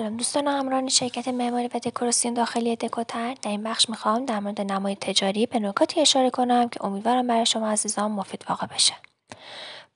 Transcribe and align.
سلام 0.00 0.16
دوستان 0.16 0.46
همراهان 0.46 0.88
شرکت 0.88 1.28
معماری 1.28 1.68
و 1.74 1.78
دکوراسیون 1.78 2.34
داخلی 2.34 2.76
دکوتر 2.76 3.34
در 3.42 3.50
این 3.50 3.62
بخش 3.62 3.90
می‌خوام 3.90 4.24
در 4.24 4.40
مورد 4.40 4.60
نمای 4.72 4.96
تجاری 4.96 5.46
به 5.46 5.58
نکاتی 5.58 6.00
اشاره 6.00 6.30
کنم 6.30 6.68
که 6.68 6.84
امیدوارم 6.84 7.26
برای 7.26 7.46
شما 7.46 7.68
عزیزان 7.68 8.10
مفید 8.10 8.44
واقع 8.48 8.66
بشه. 8.66 8.94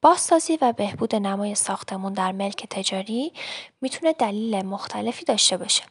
بازسازی 0.03 0.59
و 0.61 0.73
بهبود 0.73 1.15
نمای 1.15 1.55
ساختمون 1.55 2.13
در 2.13 2.33
ملک 2.33 2.67
تجاری 2.71 3.33
می‌تونه 3.81 4.13
دلیل 4.13 4.63
مختلفی 4.67 5.25
داشته 5.25 5.57
باشه. 5.57 5.83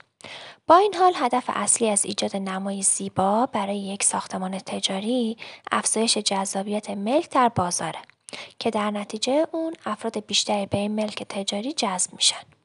با 0.68 0.76
این 0.76 0.94
حال 0.96 1.14
هدف 1.16 1.44
اصلی 1.48 1.90
از 1.90 2.06
ایجاد 2.06 2.36
نمای 2.36 2.82
زیبا 2.82 3.46
برای 3.46 3.78
یک 3.78 4.04
ساختمان 4.04 4.60
تجاری 4.60 5.38
افزایش 5.72 6.18
جذابیت 6.18 6.90
ملک 6.90 7.30
در 7.30 7.50
بازاره 7.50 8.00
که 8.60 8.70
در 8.70 8.92
نتیجه 8.92 9.48
اون 9.52 9.74
افراد 9.86 10.26
بیشتری 10.26 10.66
به 10.66 10.78
این 10.78 10.92
ملک 10.92 11.24
تجاری 11.24 11.74
جذب 11.74 12.14
میشن. 12.14 12.63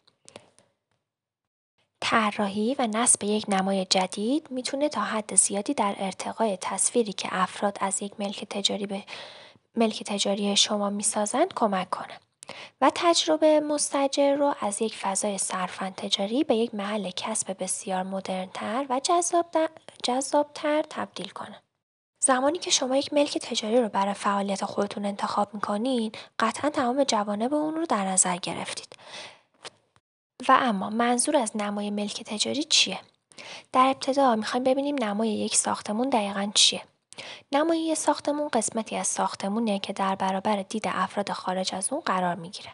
طراحی 2.11 2.77
و 2.79 2.87
نصب 2.87 3.25
یک 3.25 3.45
نمای 3.49 3.85
جدید 3.85 4.47
می‌تونه 4.51 4.89
تا 4.89 5.01
حد 5.01 5.35
زیادی 5.35 5.75
در 5.75 5.95
ارتقای 5.99 6.59
تصویری 6.61 7.13
که 7.13 7.29
افراد 7.33 7.79
از 7.81 8.03
یک 8.03 8.13
ملک 8.21 8.45
تجاری 8.45 8.87
به 8.87 9.03
ملک 9.77 10.03
تجاری 10.03 10.57
شما 10.57 10.91
می‌سازند 10.91 11.55
کمک 11.55 11.91
کنه 11.91 12.21
و 12.81 12.91
تجربه 12.95 13.61
مستجر 13.61 14.35
رو 14.35 14.55
از 14.61 14.83
یک 14.83 14.97
فضای 14.97 15.39
صرفا 15.39 15.93
تجاری 15.97 16.45
به 16.45 16.55
یک 16.55 16.75
محل 16.75 17.11
کسب 17.17 17.57
بسیار 17.63 18.03
مدرنتر 18.03 18.87
و 18.91 19.01
جذابتر 20.05 20.83
تبدیل 20.91 21.29
کنه. 21.29 21.63
زمانی 22.21 22.59
که 22.59 22.71
شما 22.71 22.97
یک 22.97 23.13
ملک 23.13 23.39
تجاری 23.39 23.81
رو 23.81 23.89
برای 23.89 24.15
فعالیت 24.15 24.65
خودتون 24.65 25.05
انتخاب 25.05 25.55
می‌کنین 25.55 26.13
قطعا 26.39 26.71
تمام 26.71 27.05
جوانب 27.05 27.55
اون 27.55 27.75
رو 27.75 27.87
در 27.87 28.05
نظر 28.05 28.37
گرفتید 28.37 28.97
و 30.49 30.59
اما 30.61 30.91
منظور 30.91 31.37
از 31.37 31.57
نمای 31.57 31.91
ملک 31.91 32.23
تجاری 32.23 32.65
چیه؟ 32.65 33.01
در 33.73 33.87
ابتدا 33.87 34.37
می‌خوایم 34.37 34.65
ببینیم 34.65 34.97
نمای 35.05 35.29
یک 35.29 35.57
ساختمون 35.57 36.09
دقیقا 36.09 36.51
چیه. 36.55 36.83
نمای 37.53 37.81
یک 37.81 37.99
ساختمون 37.99 38.49
قسمتی 38.49 38.97
از 38.97 39.07
ساختمونه 39.07 39.79
که 39.79 39.93
در 39.93 40.15
برابر 40.15 40.63
دید 40.63 40.89
افراد 40.89 41.33
خارج 41.33 41.75
از 41.75 41.93
اون 41.93 42.01
قرار 42.01 42.35
می‌گیره 42.35 42.71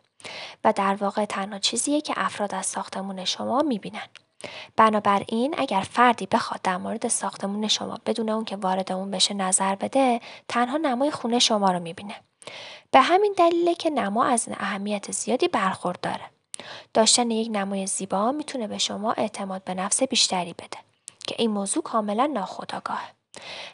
و 0.65 0.73
در 0.73 0.95
واقع 0.95 1.25
تنها 1.25 1.59
چیزیه 1.59 2.01
که 2.01 2.15
افراد 2.17 2.55
از 2.55 2.67
ساختمون 2.67 3.25
شما 3.25 3.63
می‌بینن. 3.63 4.09
بنابراین 4.77 5.55
اگر 5.59 5.81
فردی 5.81 6.27
بخواد 6.27 6.63
در 6.63 6.77
مورد 6.77 7.09
ساختمون 7.09 7.69
شما 7.69 7.99
بدون 8.07 8.29
اون 8.31 8.45
که 8.45 8.57
وارد 8.57 8.93
اون 8.93 9.11
بشه 9.11 9.35
نظر 9.35 9.75
بده 9.75 10.21
تنها 10.49 10.77
نمای 10.77 11.11
خونه 11.11 11.39
شما 11.39 11.71
رو 11.71 11.81
می‌بینه. 11.81 12.15
به 12.91 13.01
همین 13.01 13.35
دلیله 13.37 13.75
که 13.75 13.91
نما 13.91 14.25
از 14.25 14.49
اهمیت 14.49 15.13
زیادی 15.13 15.49
برخورداره. 15.49 16.34
داشتن 16.95 17.31
یک 17.31 17.49
نمای 17.53 17.87
زیبا 17.87 18.33
می‌تونه 18.33 18.67
به 18.67 18.79
شما 18.79 19.13
اعتماد 19.13 19.65
به 19.65 19.75
نفس 19.75 20.03
بیشتری 20.03 20.53
بده 20.53 20.79
که 21.27 21.35
این 21.39 21.51
موضوع 21.51 21.83
کاملا 21.83 22.27
ناخودآگاهه. 22.27 23.15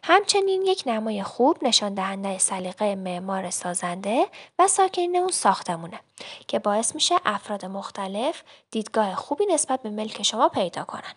همچنین 0.02 0.62
یک 0.62 0.82
نمای 0.86 1.22
خوب 1.22 1.64
نشان 1.64 1.94
دهنده 1.94 2.38
سلیقه 2.38 2.94
معمار 2.94 3.50
سازنده 3.50 4.26
و 4.58 4.68
ساکنین 4.68 5.16
اون 5.16 5.30
ساختمونه 5.30 6.00
که 6.48 6.58
باعث 6.58 6.94
میشه 6.94 7.14
افراد 7.24 7.64
مختلف 7.64 8.42
دیدگاه 8.70 9.14
خوبی 9.14 9.46
نسبت 9.46 9.82
به 9.82 9.90
ملک 9.90 10.22
شما 10.22 10.48
پیدا 10.48 10.84
کنن. 10.84 11.14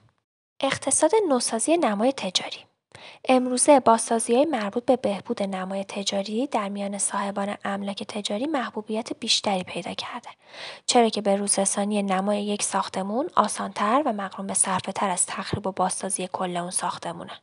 اقتصاد 0.59 1.11
نوسازی 1.29 1.77
نمای 1.77 2.11
تجاری 2.11 2.65
امروزه 3.29 3.81
های 4.29 4.45
مربوط 4.45 4.85
به 4.85 4.95
بهبود 4.95 5.43
نمای 5.43 5.83
تجاری 5.83 6.47
در 6.47 6.69
میان 6.69 6.97
صاحبان 6.97 7.57
املاک 7.65 8.03
تجاری 8.03 8.47
محبوبیت 8.47 9.13
بیشتری 9.19 9.63
پیدا 9.63 9.93
کرده. 9.93 10.29
چرا 10.85 11.09
که 11.09 11.21
به 11.21 11.35
روزرسانی 11.35 12.03
نمای 12.03 12.43
یک 12.43 12.63
ساختمون 12.63 13.29
آسانتر 13.35 14.03
و 14.05 14.13
مقرون 14.13 14.47
به 14.47 14.53
تر 14.95 15.09
از 15.09 15.25
تخریب 15.25 15.67
و 15.67 15.71
بازسازی 15.71 16.29
کل 16.33 16.57
اون 16.57 16.71
ساختمونه. 16.71 17.41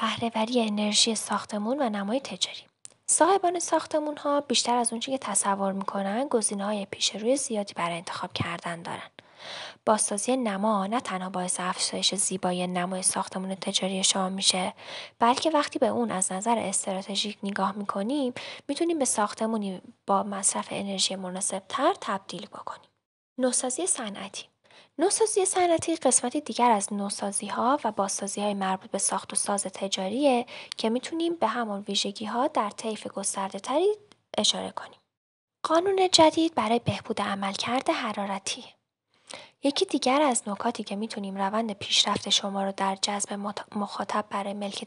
بهرهوری 0.00 0.62
انرژی 0.62 1.14
ساختمون 1.14 1.82
و 1.82 1.88
نمای 1.88 2.20
تجاری. 2.20 2.66
صاحبان 3.06 3.58
ساختمون 3.58 4.16
ها 4.16 4.40
بیشتر 4.40 4.76
از 4.76 4.92
اونچه 4.92 5.12
که 5.12 5.18
تصور 5.18 5.72
می‌کنن 5.72 6.28
گزینه 6.30 6.64
های 6.64 6.86
پیش 6.90 7.16
روی 7.16 7.36
زیادی 7.36 7.74
برای 7.74 7.96
انتخاب 7.96 8.32
کردن 8.32 8.82
دارن. 8.82 9.10
بازسازی 9.86 10.36
نما 10.36 10.86
نه 10.86 11.00
تنها 11.00 11.30
باعث 11.30 11.60
افزایش 11.60 12.14
زیبایی 12.14 12.66
نمای 12.66 13.02
ساختمون 13.02 13.54
تجاری 13.54 14.04
شما 14.04 14.28
میشه 14.28 14.74
بلکه 15.18 15.50
وقتی 15.50 15.78
به 15.78 15.86
اون 15.86 16.10
از 16.10 16.32
نظر 16.32 16.58
استراتژیک 16.58 17.38
نگاه 17.42 17.72
می‌کنیم 17.72 18.34
می‌تونیم 18.68 18.98
به 18.98 19.04
ساختمونی 19.04 19.80
با 20.06 20.22
مصرف 20.22 20.68
انرژی 20.70 21.16
مناسبتر 21.16 21.94
تبدیل 22.00 22.46
بکنیم. 22.46 22.90
نوسازی 23.38 23.86
صنعتی. 23.86 24.44
نوسازی 24.98 25.44
صنعتی 25.44 25.96
قسمتی 25.96 26.40
دیگر 26.40 26.70
از 26.70 26.92
نوسازی 26.92 27.46
ها 27.46 27.78
و 27.84 27.92
بازسازی 27.92 28.40
های 28.40 28.54
مربوط 28.54 28.90
به 28.90 28.98
ساخت 28.98 29.32
و 29.32 29.36
ساز 29.36 29.62
تجاریه 29.62 30.46
که 30.76 30.90
می‌تونیم 30.90 31.34
به 31.34 31.46
همان 31.46 31.84
ویژگی 31.88 32.24
ها 32.24 32.46
در 32.46 32.70
طیف 32.70 33.06
گسترده 33.06 33.58
تری 33.58 33.96
اشاره 34.38 34.70
کنیم. 34.70 35.00
قانون 35.62 36.08
جدید 36.12 36.54
برای 36.54 36.78
بهبود 36.78 37.22
عملکرد 37.22 37.90
حرارتی. 37.90 38.64
یکی 39.62 39.84
دیگر 39.84 40.22
از 40.22 40.42
نکاتی 40.46 40.82
که 40.84 40.96
می‌تونیم 40.96 41.36
روند 41.36 41.72
پیشرفت 41.72 42.28
شما 42.28 42.64
رو 42.64 42.72
در 42.76 42.96
جذب 43.02 43.32
مخاطب 43.76 44.24
برای 44.30 44.54
ملک 44.54 44.84